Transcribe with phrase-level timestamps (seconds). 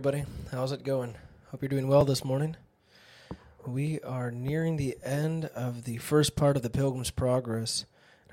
[0.00, 0.24] everybody.
[0.50, 1.14] How's it going?
[1.50, 2.56] Hope you're doing well this morning.
[3.66, 7.84] We are nearing the end of the first part of the Pilgrim's Progress.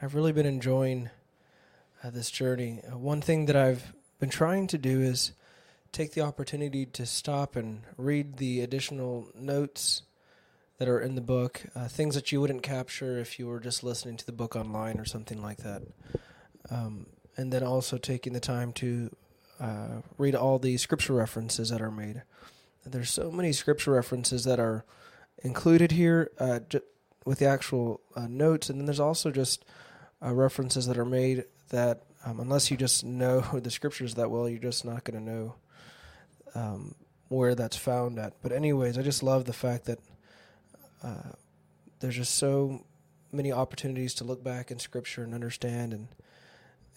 [0.01, 1.09] I've really been enjoying
[2.01, 2.79] uh, this journey.
[2.89, 5.33] Uh, one thing that I've been trying to do is
[5.91, 10.03] take the opportunity to stop and read the additional notes
[10.77, 13.83] that are in the book, uh, things that you wouldn't capture if you were just
[13.83, 15.81] listening to the book online or something like that.
[16.69, 19.13] Um, and then also taking the time to
[19.59, 22.23] uh, read all the scripture references that are made.
[22.85, 24.85] There's so many scripture references that are
[25.43, 26.59] included here uh,
[27.25, 29.65] with the actual uh, notes, and then there's also just
[30.23, 34.47] uh, references that are made that, um, unless you just know the scriptures that well,
[34.47, 35.55] you're just not going to know
[36.55, 36.95] um,
[37.27, 38.33] where that's found at.
[38.41, 39.99] But anyways, I just love the fact that
[41.03, 41.31] uh,
[41.99, 42.85] there's just so
[43.31, 46.07] many opportunities to look back in scripture and understand and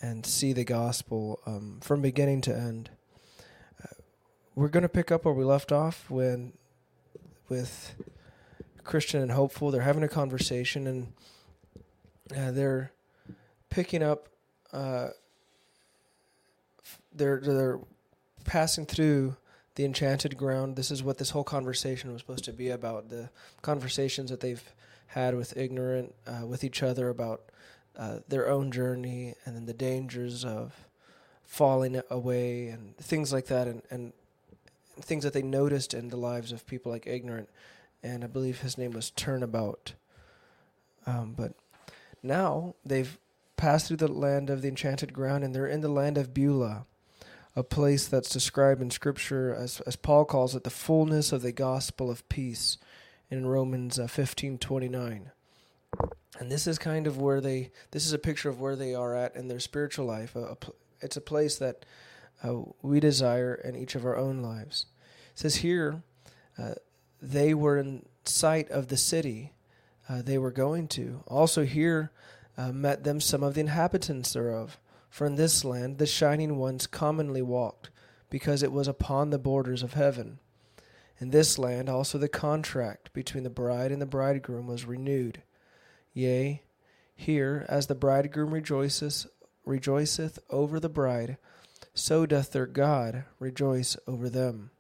[0.01, 2.91] and see the gospel um, from beginning to end.
[3.83, 3.95] Uh,
[4.55, 6.53] we're going to pick up where we left off when
[7.49, 7.95] with
[8.85, 9.71] Christian and hopeful.
[9.71, 11.13] They're having a conversation and
[12.37, 12.93] uh, they're
[13.69, 14.29] picking up.
[14.73, 15.09] Uh,
[17.13, 17.81] they're they're
[18.45, 19.37] passing through
[19.75, 20.77] the enchanted ground.
[20.77, 23.09] This is what this whole conversation was supposed to be about.
[23.09, 23.31] The
[23.63, 24.63] conversations that they've
[25.09, 27.43] had with ignorant uh, with each other about
[27.97, 30.89] uh, their own journey and then the dangers of
[31.43, 34.13] falling away and things like that and, and
[35.01, 37.49] things that they noticed in the lives of people like ignorant.
[38.03, 39.95] And i believe his name was turnabout.
[41.07, 41.55] Um, but
[42.23, 43.19] now they've
[43.61, 46.87] passed through the land of the enchanted ground and they're in the land of beulah
[47.55, 51.53] a place that's described in scripture as, as paul calls it the fullness of the
[51.53, 52.79] gospel of peace
[53.31, 55.31] in romans uh, 15 29
[56.41, 59.15] and this is kind of where they this is a picture of where they are
[59.15, 60.57] at in their spiritual life a, a,
[61.01, 61.85] it's a place that
[62.43, 64.87] uh, we desire in each of our own lives.
[65.33, 66.03] It says here
[66.59, 66.75] uh,
[67.21, 69.53] they were in sight of the city
[70.09, 71.23] uh, they were going to.
[71.29, 72.11] Also here
[72.59, 74.79] uh, met them some of the inhabitants thereof.
[75.09, 77.91] For in this land the shining ones commonly walked
[78.29, 80.39] because it was upon the borders of heaven.
[81.19, 85.43] In this land also the contract between the bride and the bridegroom was renewed
[86.13, 86.63] Yea,
[87.15, 89.27] here as the bridegroom rejoiceth
[89.65, 91.37] rejoiceth over the bride,
[91.95, 94.71] so doth their God rejoice over them.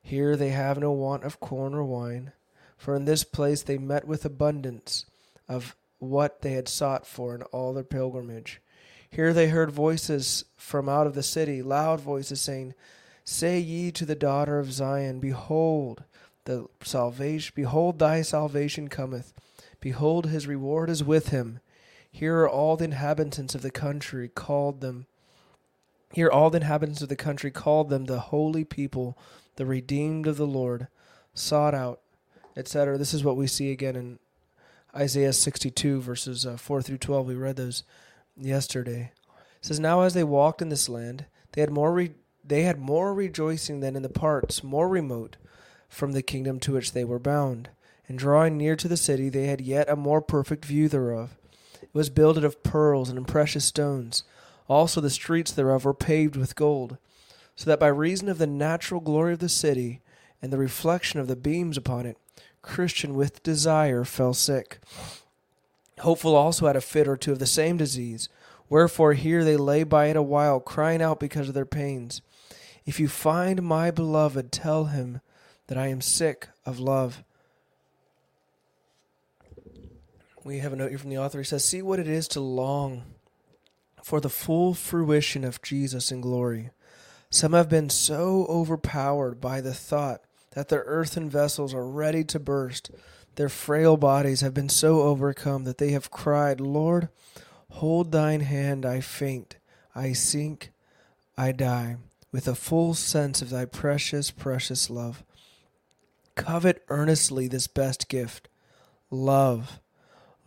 [0.00, 2.32] Here they have no want of corn or wine,
[2.76, 5.04] for in this place they met with abundance
[5.48, 8.60] of what they had sought for in all their pilgrimage.
[9.10, 12.74] Here they heard voices from out of the city, loud voices saying,
[13.24, 16.04] Say ye to the daughter of Zion, Behold,
[16.44, 19.34] the salvation behold thy salvation cometh
[19.80, 21.60] Behold, his reward is with him.
[22.10, 25.06] Here are all the inhabitants of the country called them.
[26.12, 29.16] Here all the inhabitants of the country called them the holy people,
[29.56, 30.88] the redeemed of the Lord,
[31.34, 32.00] sought out,
[32.56, 32.98] etc.
[32.98, 34.18] This is what we see again in
[34.96, 37.26] Isaiah 62, verses uh, 4 through 12.
[37.26, 37.84] We read those
[38.36, 39.12] yesterday.
[39.60, 42.14] It says, Now as they walked in this land, they had more re-
[42.44, 45.36] they had more rejoicing than in the parts more remote
[45.88, 47.68] from the kingdom to which they were bound
[48.08, 51.36] and drawing near to the city, they had yet a more perfect view thereof.
[51.82, 54.24] It was builded of pearls and precious stones.
[54.66, 56.98] Also the streets thereof were paved with gold,
[57.54, 60.00] so that by reason of the natural glory of the city
[60.40, 62.16] and the reflection of the beams upon it,
[62.62, 64.78] Christian with desire fell sick.
[66.00, 68.28] Hopeful also had a fit or two of the same disease.
[68.68, 72.20] Wherefore here they lay by it a while, crying out because of their pains.
[72.84, 75.20] If you find my beloved, tell him
[75.66, 77.22] that I am sick of love.
[80.48, 81.38] We have a note here from the author.
[81.38, 83.02] He says, See what it is to long
[84.02, 86.70] for the full fruition of Jesus in glory.
[87.28, 90.22] Some have been so overpowered by the thought
[90.52, 92.90] that their earthen vessels are ready to burst.
[93.34, 97.10] Their frail bodies have been so overcome that they have cried, Lord,
[97.72, 99.56] hold thine hand, I faint,
[99.94, 100.72] I sink,
[101.36, 101.96] I die,
[102.32, 105.22] with a full sense of thy precious, precious love.
[106.36, 108.48] Covet earnestly this best gift,
[109.10, 109.80] love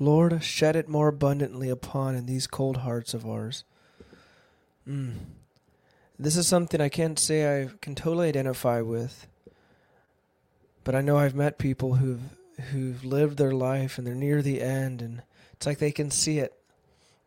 [0.01, 3.63] Lord, shed it more abundantly upon in these cold hearts of ours.
[4.89, 5.13] Mm.
[6.17, 9.27] This is something I can't say I can totally identify with,
[10.83, 12.21] but I know I've met people who've
[12.71, 15.21] who've lived their life and they're near the end, and
[15.53, 16.53] it's like they can see it.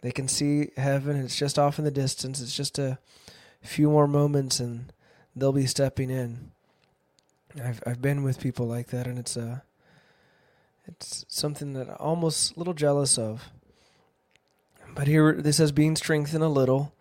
[0.01, 2.41] They can see heaven, it's just off in the distance.
[2.41, 2.99] It's just a
[3.63, 4.93] few more moments, and
[5.37, 6.51] they'll be stepping in.
[7.63, 9.63] I've I've been with people like that, and it's a
[10.87, 13.51] it's something that I'm almost a little jealous of.
[14.95, 16.95] But here this says being strengthened a little,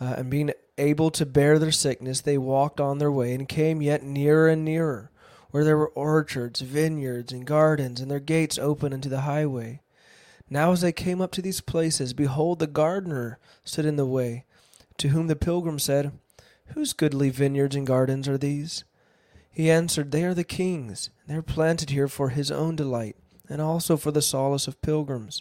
[0.00, 3.82] uh, and being able to bear their sickness, they walked on their way and came
[3.82, 5.10] yet nearer and nearer,
[5.50, 9.80] where there were orchards, vineyards, and gardens, and their gates open unto the highway.
[10.48, 14.44] Now, as they came up to these places, behold, the gardener stood in the way,
[14.98, 16.12] to whom the pilgrim said,
[16.68, 18.84] Whose goodly vineyards and gardens are these?
[19.56, 21.08] He answered, They are the king's.
[21.26, 23.16] And they are planted here for his own delight,
[23.48, 25.40] and also for the solace of pilgrims.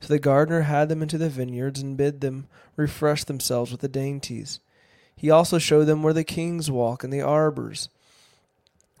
[0.00, 2.46] So the gardener had them into the vineyards, and bid them
[2.76, 4.60] refresh themselves with the dainties.
[5.16, 7.88] He also showed them where the kings walk in the arbors,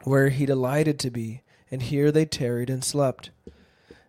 [0.02, 3.30] where he delighted to be, and here they tarried and slept.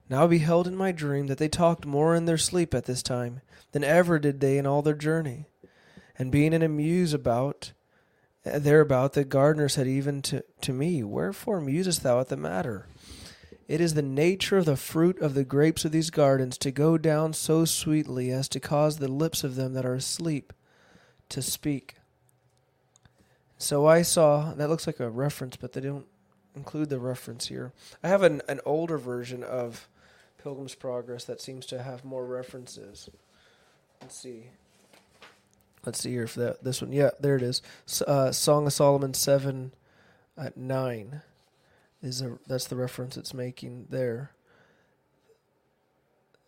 [0.09, 3.41] Now beheld in my dream that they talked more in their sleep at this time
[3.71, 5.45] than ever did they in all their journey.
[6.17, 7.71] And being in a muse about
[8.43, 12.87] thereabout, the gardener said even to, to me, Wherefore musest thou at the matter?
[13.67, 16.97] It is the nature of the fruit of the grapes of these gardens to go
[16.97, 20.51] down so sweetly as to cause the lips of them that are asleep
[21.29, 21.95] to speak.
[23.57, 26.05] So I saw, that looks like a reference, but they don't
[26.55, 27.71] include the reference here.
[28.03, 29.87] I have an, an older version of
[30.43, 33.09] Pilgrim's Progress that seems to have more references.
[34.01, 34.47] Let's see.
[35.85, 36.93] Let's see here for that this one.
[36.93, 37.61] Yeah, there it is.
[38.07, 39.73] Uh, Song of Solomon seven,
[40.37, 41.21] at nine,
[42.01, 44.31] is a that's the reference it's making there.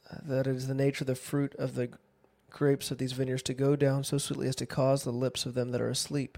[0.10, 1.90] Uh, that is the nature of the fruit of the
[2.50, 5.54] grapes of these vineyards to go down so sweetly as to cause the lips of
[5.54, 6.38] them that are asleep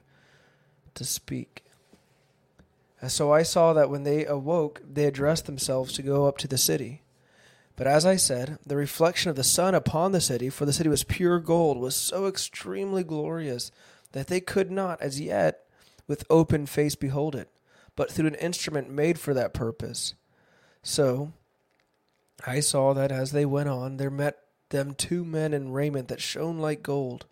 [0.95, 1.63] to speak.
[2.99, 6.47] And so I saw that when they awoke, they addressed themselves to go up to
[6.47, 7.03] the city.
[7.77, 10.89] But as I said, the reflection of the sun upon the city, for the city
[10.89, 13.71] was pure gold, was so extremely glorious
[14.11, 15.63] that they could not, as yet,
[16.07, 17.49] with open face behold it,
[17.95, 20.15] but through an instrument made for that purpose.
[20.81, 21.33] So
[22.45, 24.39] I saw that as they went on, there met
[24.69, 27.27] them two men in raiment that shone like gold.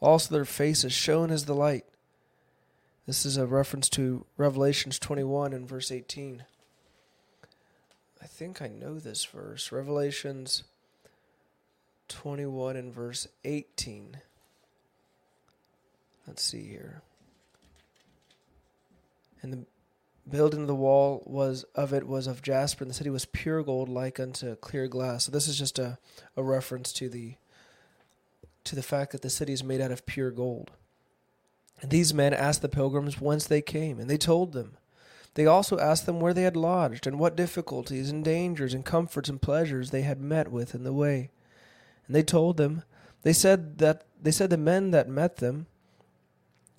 [0.00, 1.84] Also their faces shone as the light.
[3.06, 6.44] This is a reference to Revelations 21 and verse 18.
[8.22, 9.72] I think I know this verse.
[9.72, 10.64] Revelations
[12.08, 14.18] 21 and verse 18.
[16.26, 17.02] Let's see here.
[19.42, 19.64] And the
[20.28, 23.62] building of the wall was of it was of jasper, and the city was pure
[23.62, 25.24] gold like unto clear glass.
[25.24, 25.98] So this is just a,
[26.36, 27.36] a reference to the
[28.64, 30.72] to the fact that the city is made out of pure gold.
[31.80, 34.76] And these men asked the pilgrims whence they came, and they told them.
[35.34, 39.28] They also asked them where they had lodged, and what difficulties and dangers and comforts
[39.28, 41.30] and pleasures they had met with in the way.
[42.06, 42.82] And they told them,
[43.22, 45.66] they said that they said the men that met them,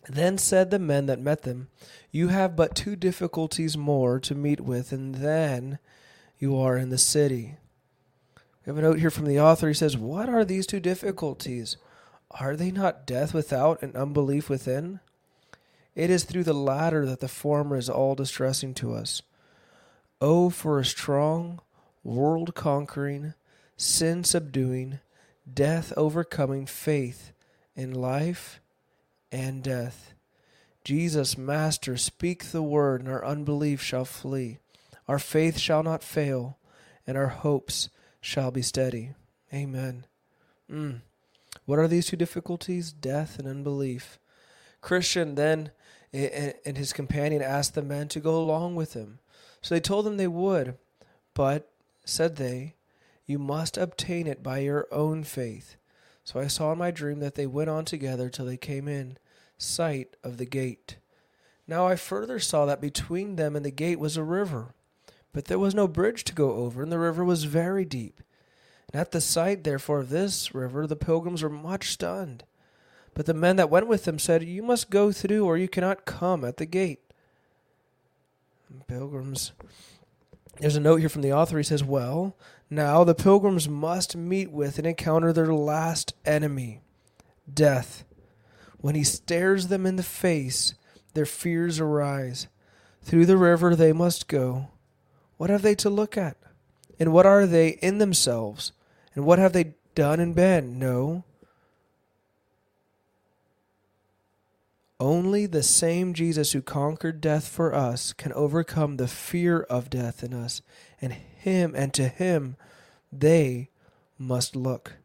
[0.09, 1.69] then said the men that met them,
[2.11, 5.79] You have but two difficulties more to meet with, and then
[6.39, 7.57] you are in the city.
[8.65, 9.67] We have a note here from the author.
[9.67, 11.77] He says, What are these two difficulties?
[12.31, 14.99] Are they not death without and unbelief within?
[15.95, 19.21] It is through the latter that the former is all distressing to us.
[20.21, 21.59] Oh, for a strong,
[22.03, 23.33] world conquering,
[23.75, 24.99] sin subduing,
[25.51, 27.33] death overcoming faith
[27.75, 28.61] in life
[29.31, 30.13] and death.
[30.83, 34.59] Jesus, Master, speak the word, and our unbelief shall flee.
[35.07, 36.57] Our faith shall not fail,
[37.05, 37.89] and our hopes
[38.19, 39.11] shall be steady.
[39.53, 40.05] Amen.
[40.71, 41.01] Mm.
[41.65, 42.91] What are these two difficulties?
[42.91, 44.19] Death and unbelief.
[44.81, 45.71] Christian then
[46.13, 49.19] and his companion asked the men to go along with him.
[49.61, 50.77] So they told them they would,
[51.33, 51.71] but,
[52.03, 52.75] said they,
[53.25, 55.77] you must obtain it by your own faith.
[56.23, 59.17] So I saw in my dream that they went on together till they came in
[59.57, 60.97] sight of the gate.
[61.67, 64.73] Now I further saw that between them and the gate was a river,
[65.31, 68.21] but there was no bridge to go over, and the river was very deep.
[68.91, 72.43] And at the sight, therefore, of this river, the pilgrims were much stunned.
[73.13, 76.05] But the men that went with him said, You must go through, or you cannot
[76.05, 76.99] come at the gate.
[78.87, 79.51] Pilgrims.
[80.59, 81.57] There's a note here from the author.
[81.57, 82.37] He says, Well,
[82.69, 86.79] now the pilgrims must meet with and encounter their last enemy,
[87.51, 88.05] death.
[88.77, 90.73] When he stares them in the face,
[91.13, 92.47] their fears arise.
[93.03, 94.69] Through the river they must go.
[95.37, 96.37] What have they to look at?
[96.99, 98.71] And what are they in themselves?
[99.15, 100.79] And what have they done and been?
[100.79, 101.23] No,
[105.01, 110.23] Only the same Jesus who conquered death for us can overcome the fear of death
[110.23, 110.61] in us,
[111.01, 112.55] and him and to him
[113.11, 113.71] they
[114.19, 114.97] must look.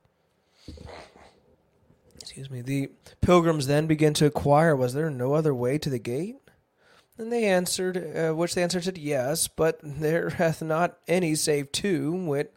[2.21, 2.61] Excuse me.
[2.61, 2.91] The
[3.23, 6.37] pilgrims then began to inquire, Was there no other way to the gate?
[7.17, 11.73] And they answered, uh, which they answered said, Yes, but there hath not any save
[11.73, 12.53] two, wit,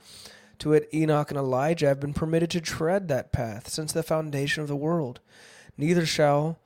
[0.58, 4.62] to it Enoch and Elijah have been permitted to tread that path since the foundation
[4.62, 5.22] of the world.
[5.78, 6.60] neither shall,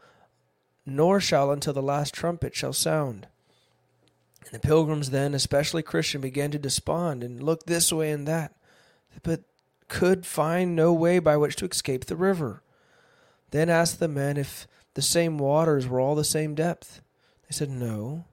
[0.85, 3.27] nor shall until the last trumpet shall sound.
[4.45, 8.53] And the pilgrims then, especially Christian, began to despond and look this way and that,
[9.23, 9.43] but
[9.87, 12.63] could find no way by which to escape the river.
[13.51, 17.01] Then asked the men if the same waters were all the same depth.
[17.47, 18.25] They said, No.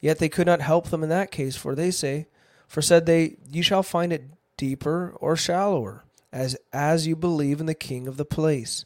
[0.00, 2.26] Yet they could not help them in that case, for they say,
[2.66, 7.66] For said they, You shall find it deeper or shallower, as as you believe in
[7.66, 8.84] the king of the place.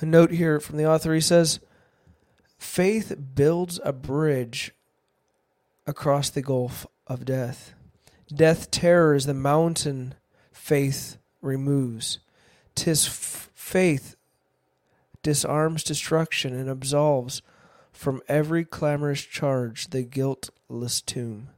[0.00, 1.60] A note here from the author he says,
[2.58, 4.72] Faith builds a bridge
[5.86, 7.74] across the gulf of death.
[8.34, 10.14] Death terrors the mountain
[10.52, 12.18] faith removes.
[12.74, 14.16] Tis f- faith
[15.22, 17.40] disarms destruction and absolves
[17.92, 21.48] from every clamorous charge the guiltless tomb.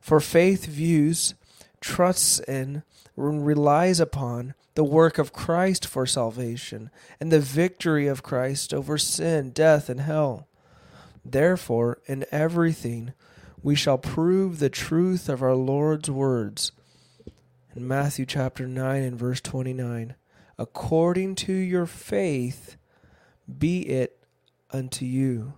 [0.00, 1.34] For faith views,
[1.86, 2.82] trusts in,
[3.16, 6.90] and relies upon the work of Christ for salvation
[7.20, 10.48] and the victory of Christ over sin, death, and hell.
[11.24, 13.12] Therefore, in everything,
[13.62, 16.72] we shall prove the truth of our Lord's words.
[17.74, 20.14] In Matthew chapter 9 and verse 29,
[20.58, 22.76] according to your faith,
[23.58, 24.18] be it
[24.72, 25.54] unto you.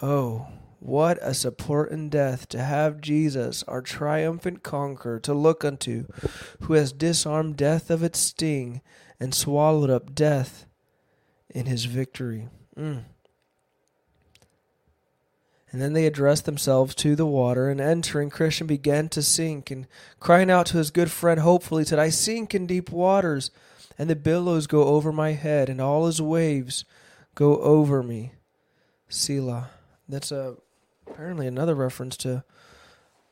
[0.00, 0.46] Oh,
[0.82, 6.06] what a support in death to have Jesus, our triumphant conqueror, to look unto,
[6.62, 8.80] who has disarmed death of its sting
[9.20, 10.66] and swallowed up death
[11.48, 12.48] in his victory.
[12.76, 13.04] Mm.
[15.70, 19.86] And then they addressed themselves to the water, and entering, Christian began to sink, and
[20.18, 23.52] crying out to his good friend hopefully said, I sink in deep waters,
[23.96, 26.84] and the billows go over my head, and all his waves
[27.36, 28.32] go over me.
[29.08, 29.70] Selah.
[30.08, 30.56] That's a
[31.06, 32.44] apparently another reference to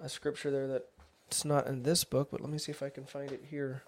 [0.00, 0.87] a scripture there that
[1.27, 3.83] it's not in this book, but let me see if I can find it here.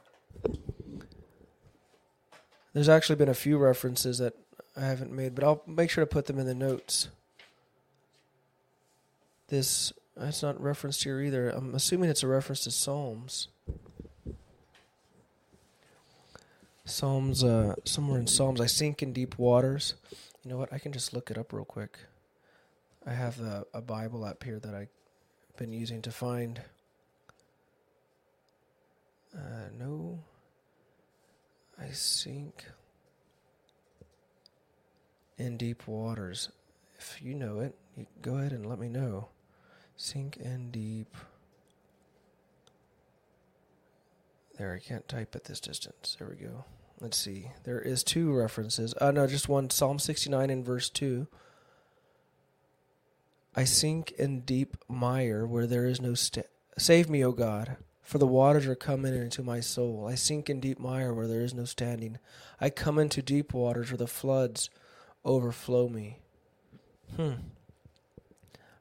[2.73, 4.35] There's actually been a few references that
[4.77, 7.09] I haven't made, but I'll make sure to put them in the notes
[9.53, 11.51] this it's not referenced here either.
[11.51, 13.49] I'm assuming it's a reference to Psalms.
[16.85, 19.95] Psalms, uh, somewhere in Psalms, I sink in deep waters.
[20.43, 20.73] You know what?
[20.73, 21.99] I can just look it up real quick.
[23.07, 24.89] I have a, a Bible app here that I've
[25.57, 26.61] been using to find.
[29.35, 30.21] Uh, no.
[31.81, 32.65] I sink
[35.37, 36.51] in deep waters.
[36.99, 39.29] If you know it, you go ahead and let me know.
[39.97, 41.17] Sink in deep.
[44.59, 46.17] There, I can't type at this distance.
[46.19, 46.65] There we go.
[47.01, 47.51] Let's see.
[47.65, 48.95] There is two references.
[49.01, 49.71] Uh, no, just one.
[49.71, 51.27] Psalm 69 in verse 2.
[53.55, 56.47] I sink in deep mire where there is no st-
[56.79, 60.07] Save me, O God, for the waters are coming into my soul.
[60.09, 62.19] I sink in deep mire where there is no standing.
[62.61, 64.71] I come into deep waters where the floods
[65.25, 66.19] overflow me.
[67.17, 67.33] Hmm.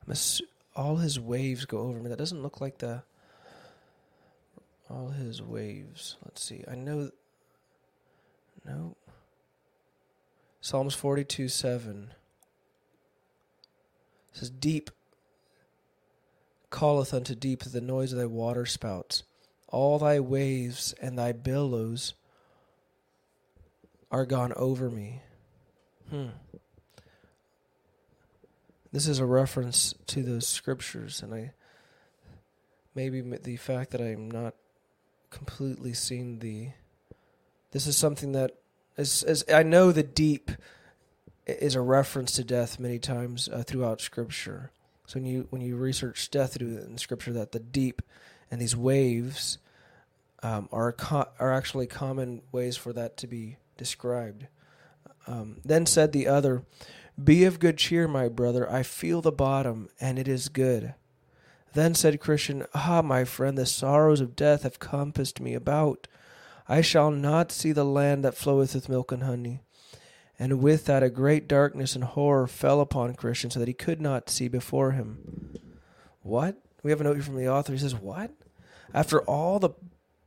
[0.08, 0.42] I'm assu-
[0.75, 2.10] all his waves go over me.
[2.10, 3.04] That doesn't look like the
[4.90, 6.18] all his waves.
[6.24, 6.63] Let's see.
[6.70, 7.12] I know.
[8.66, 8.96] No.
[10.62, 12.13] Psalms 42 7
[14.31, 14.89] it says, Deep
[16.71, 19.23] calleth unto deep the noise of thy water spouts.
[19.67, 22.13] All thy waves and thy billows
[24.09, 25.21] are gone over me.
[26.09, 26.27] Hmm.
[28.91, 31.53] This is a reference to those scriptures, and I
[32.93, 34.55] maybe the fact that I'm not
[35.29, 36.71] completely seeing the.
[37.71, 38.51] This is something that
[38.97, 40.51] is, is I know the deep
[41.60, 44.72] is a reference to death many times uh, throughout Scripture.
[45.05, 48.01] So when you when you research death in Scripture, that the deep
[48.50, 49.58] and these waves
[50.43, 54.48] um, are co- are actually common ways for that to be described.
[55.27, 56.63] Um, then said the other,
[57.22, 58.72] be of good cheer, my brother.
[58.72, 60.96] I feel the bottom, and it is good.
[61.74, 66.08] Then said Christian, Ah, my friend, the sorrows of death have compassed me about.
[66.67, 69.62] I shall not see the land that floweth with milk and honey.
[70.41, 74.01] And with that a great darkness and horror fell upon Christian, so that he could
[74.01, 75.60] not see before him.
[76.24, 76.57] What?
[76.81, 77.74] We have a note here from the author.
[77.74, 78.31] He says, What?
[78.91, 79.69] After all the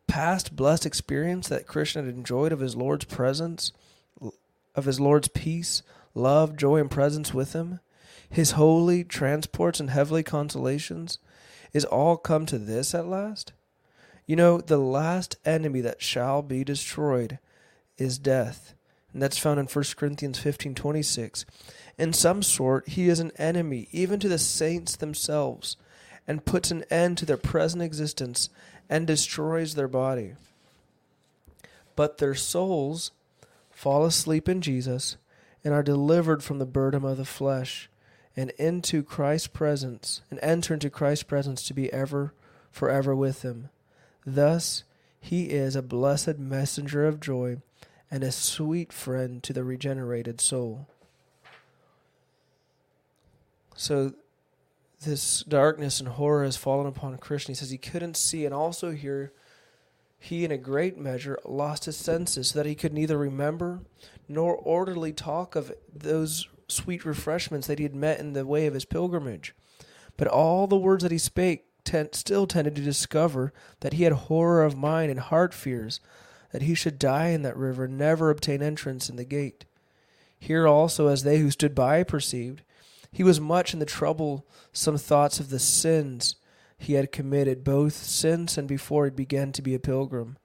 [0.07, 3.73] past blessed experience that Christian had enjoyed of his Lord's presence,
[4.77, 5.83] of his Lord's peace,
[6.15, 7.81] love, joy, and presence with him,
[8.31, 11.19] his holy transports and heavenly consolations,
[11.73, 13.53] is all come to this at last?
[14.27, 17.41] You know, the last enemy that shall be destroyed
[17.99, 18.75] is death.
[19.15, 21.47] And that's found in 1 Corinthians 15 26.
[21.97, 25.77] In some sort, he is an enemy even to the saints themselves,
[26.27, 28.51] and puts an end to their present existence
[28.91, 30.35] and destroys their body.
[31.95, 33.13] But their souls
[33.71, 35.17] fall asleep in Jesus,
[35.63, 37.89] and are delivered from the burden of the flesh,
[38.37, 42.35] and into Christ's presence, and enter into Christ's presence to be ever,
[42.73, 43.69] forever with Him.
[44.27, 44.83] Thus,
[45.21, 47.59] He is a blessed messenger of joy
[48.15, 50.87] and a sweet friend to the regenerated soul.
[53.75, 54.15] So,
[55.05, 57.51] this darkness and horror has fallen upon Christian.
[57.51, 59.33] He says he couldn't see, and also here,
[60.21, 63.81] he in a great measure lost his senses, so that he could neither remember
[64.29, 68.75] nor orderly talk of those sweet refreshments that he had met in the way of
[68.75, 69.57] his pilgrimage.
[70.17, 71.65] But all the words that he spake
[72.13, 75.99] still tended to discover that he had horror of mind and heart fears,
[76.55, 79.65] that he should die in that river, never obtain entrance in the gate.
[80.39, 82.63] Here also, as they who stood by perceived,
[83.11, 86.37] he was much in the trouble, some thoughts of the sins
[86.79, 90.37] he had committed, both since and before he began to be a pilgrim.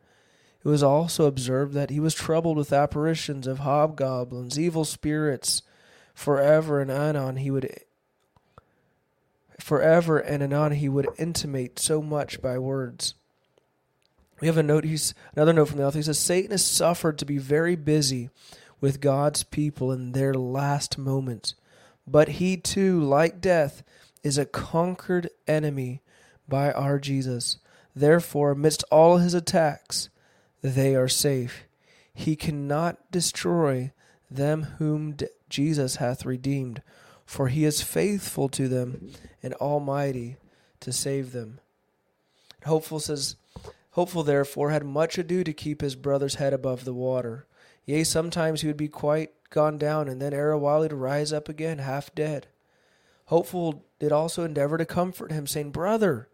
[0.65, 5.61] It was also observed that he was troubled with apparitions of hobgoblins, evil spirits.
[6.15, 7.71] Forever and anon he would
[9.59, 13.13] forever and anon he would intimate so much by words.
[14.41, 15.99] We have a note he's another note from the author.
[15.99, 18.29] He says Satan is suffered to be very busy
[18.81, 21.55] with God's people in their last moments.
[22.07, 23.83] But he too, like death,
[24.23, 26.01] is a conquered enemy
[26.47, 27.57] by our Jesus.
[27.95, 30.09] Therefore, amidst all his attacks,
[30.61, 31.65] they are safe.
[32.13, 33.91] He cannot destroy
[34.29, 35.17] them whom
[35.49, 36.81] Jesus hath redeemed,
[37.25, 39.11] for he is faithful to them
[39.43, 40.37] and almighty
[40.79, 41.59] to save them.
[42.65, 43.35] Hopeful says,
[43.91, 47.47] Hopeful therefore had much ado to keep his brother's head above the water.
[47.85, 51.33] Yea, sometimes he would be quite gone down, and then ere a while he'd rise
[51.33, 52.47] up again, half dead.
[53.25, 56.29] Hopeful did also endeavor to comfort him, saying, Brother,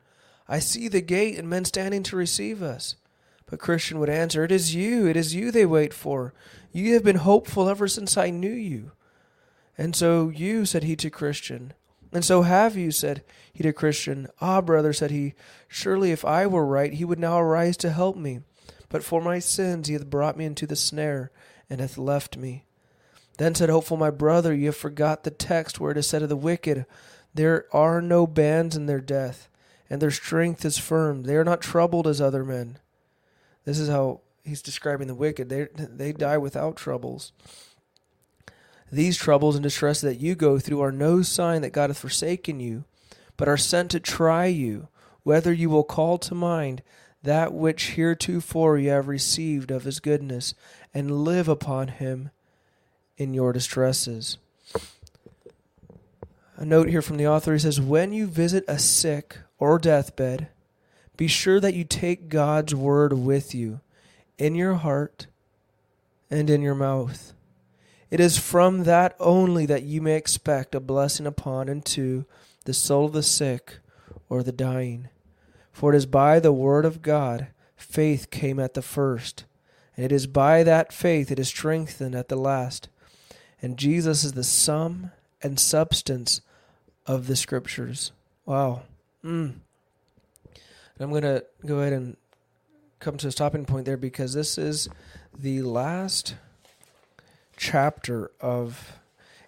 [0.47, 2.95] I see the gate and men standing to receive us.
[3.47, 6.33] But Christian would answer, It is you, it is you they wait for.
[6.71, 8.91] You have been hopeful ever since I knew you.
[9.77, 11.73] And so you, said he to Christian.
[12.15, 14.29] And so have you, said he to Christian.
[14.39, 15.33] Ah, brother, said he,
[15.67, 18.39] surely if I were right, he would now arise to help me.
[18.87, 21.29] But for my sins he hath brought me into the snare,
[21.69, 22.63] and hath left me.
[23.37, 26.29] Then said Hopeful, My brother, you have forgot the text where it is said of
[26.29, 26.85] the wicked,
[27.33, 29.49] There are no bands in their death,
[29.89, 31.23] and their strength is firm.
[31.23, 32.79] They are not troubled as other men.
[33.65, 35.49] This is how he's describing the wicked.
[35.49, 37.33] They, they die without troubles.
[38.91, 42.59] These troubles and distress that you go through are no sign that God hath forsaken
[42.59, 42.85] you,
[43.37, 44.87] but are sent to try you,
[45.23, 46.81] whether you will call to mind
[47.23, 50.53] that which heretofore you have received of his goodness,
[50.93, 52.29] and live upon him
[53.17, 54.37] in your distresses.
[56.57, 60.47] A note here from the author he says, When you visit a sick or deathbed,
[61.17, 63.81] be sure that you take God's word with you
[64.37, 65.27] in your heart
[66.29, 67.34] and in your mouth.
[68.15, 72.23] It is from that only that you may expect a blessing upon and to
[72.63, 73.79] the soul of the sick
[74.29, 75.09] or the dying.
[75.73, 79.43] For it is by the word of God faith came at the first,
[79.97, 82.87] and it is by that faith it is strengthened at the last.
[83.61, 86.39] And Jesus is the sum and substance
[87.05, 88.13] of the scriptures.
[88.45, 88.83] Wow.
[89.25, 89.55] Mm.
[91.01, 92.15] I'm going to go ahead and
[93.01, 94.87] come to a stopping point there because this is
[95.37, 96.35] the last
[97.57, 98.99] chapter of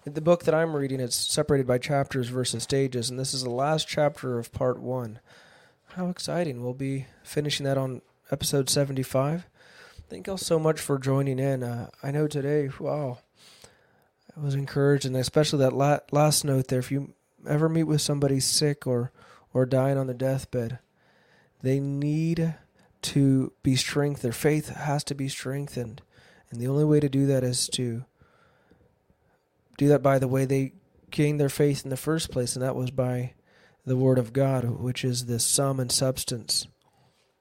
[0.04, 1.00] the book that I'm reading.
[1.00, 5.20] It's separated by chapters versus stages, and this is the last chapter of part one.
[5.94, 6.62] How exciting!
[6.62, 9.46] We'll be finishing that on episode 75.
[10.08, 11.62] Thank y'all so much for joining in.
[11.62, 13.18] Uh, I know today, wow,
[14.36, 16.78] I was encouraged, and especially that la- last note there.
[16.78, 17.14] If you
[17.46, 19.12] ever meet with somebody sick or
[19.52, 20.78] or dying on the deathbed,
[21.62, 22.54] they need
[23.02, 24.22] to be strengthened.
[24.22, 26.02] Their faith has to be strengthened,
[26.50, 28.04] and the only way to do that is to
[29.76, 30.72] do that by the way they
[31.10, 33.32] gained their faith in the first place, and that was by
[33.86, 36.66] the Word of God, which is the sum and substance,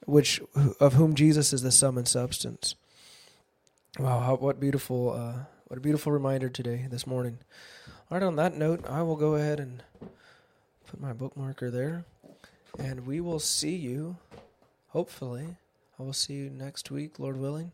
[0.06, 0.41] which
[0.80, 2.76] of whom Jesus is the sum and substance.
[4.00, 7.39] Wow, how, what beautiful, uh, what a beautiful reminder today, this morning.
[8.10, 9.84] All right, on that note, I will go ahead and
[10.86, 12.06] put my bookmarker there,
[12.80, 14.17] and we will see you.
[14.89, 15.58] Hopefully,
[16.00, 17.72] I will see you next week, Lord willing.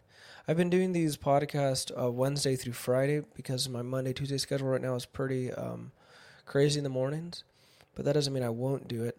[0.48, 4.82] I've been doing these podcasts uh, Wednesday through Friday because my Monday Tuesday schedule right
[4.82, 5.92] now is pretty um,
[6.46, 7.44] crazy in the mornings.
[7.96, 9.18] But that doesn't mean I won't do it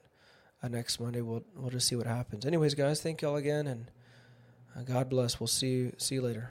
[0.62, 1.20] uh, next Monday.
[1.20, 2.46] We'll we'll just see what happens.
[2.46, 3.90] Anyways, guys, thank y'all again, and
[4.76, 5.38] uh, God bless.
[5.38, 6.42] We'll see you see you later.